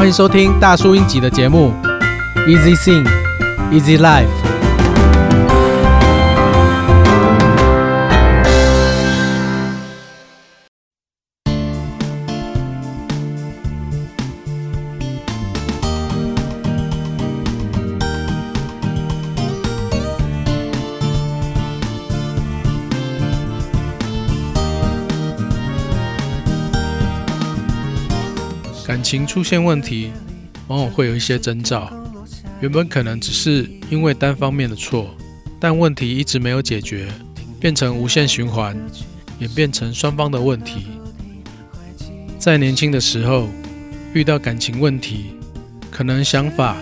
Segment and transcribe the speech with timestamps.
[0.00, 1.74] 欢迎收听大叔英吉的节目
[2.48, 3.06] ，Easy Sing,
[3.70, 4.39] Easy Life。
[28.90, 30.10] 感情出现问题，
[30.66, 31.88] 往往会有一些征兆。
[32.60, 35.14] 原本可能只是因为单方面的错，
[35.60, 37.06] 但问题一直没有解决，
[37.60, 38.76] 变成无限循环，
[39.38, 40.88] 演变成双方的问题。
[42.36, 43.48] 在年轻的时候
[44.12, 45.36] 遇到感情问题，
[45.88, 46.76] 可能想法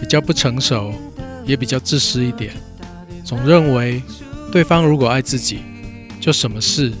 [0.00, 0.92] 比较不成熟，
[1.46, 2.52] 也比较自私一点，
[3.24, 4.02] 总认为
[4.50, 5.60] 对方如果爱自己，
[6.20, 6.92] 就什么事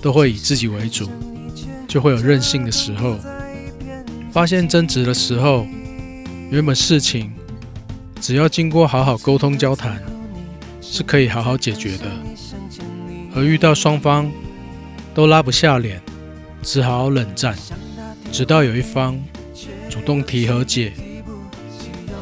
[0.00, 1.10] 都会以自己为主，
[1.88, 3.18] 就会有任性的时候。
[4.36, 5.66] 发现争执的时候，
[6.50, 7.32] 原本事情
[8.20, 9.98] 只要经过好好沟通交谈，
[10.82, 12.04] 是可以好好解决的。
[13.34, 14.30] 而遇到双方
[15.14, 16.02] 都拉不下脸，
[16.62, 17.56] 只好冷战，
[18.30, 19.18] 直到有一方
[19.88, 20.92] 主动提和解，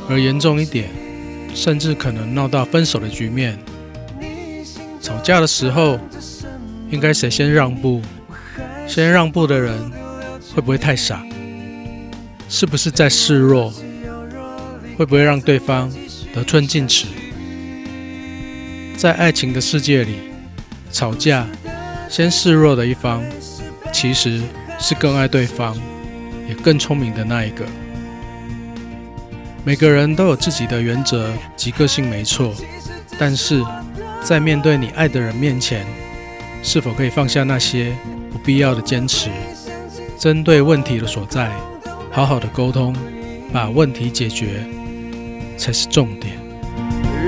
[0.08, 0.88] 而严重一点，
[1.52, 3.58] 甚至可能闹到分手的局面。
[5.02, 5.98] 吵架的时候，
[6.90, 8.00] 应该谁先让步？
[8.86, 9.76] 先让步的人
[10.54, 11.20] 会不会太傻？
[12.56, 13.74] 是不是在示弱？
[14.96, 15.92] 会不会让对方
[16.32, 17.08] 得寸进尺？
[18.96, 20.14] 在爱情的世界里，
[20.92, 21.48] 吵架
[22.08, 23.24] 先示弱的一方，
[23.92, 24.40] 其实
[24.78, 25.76] 是更爱对方，
[26.48, 27.64] 也更聪明的那一个。
[29.64, 32.54] 每个人都有自己的原则及个性，没错。
[33.18, 33.64] 但是
[34.22, 35.84] 在面对你爱的人面前，
[36.62, 37.92] 是否可以放下那些
[38.30, 39.28] 不必要的坚持？
[40.16, 41.50] 针对问题的所在。
[42.14, 42.94] 好好的沟通，
[43.52, 44.64] 把问题解决
[45.56, 46.36] 才是重点。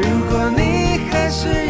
[0.00, 1.66] 如果你还是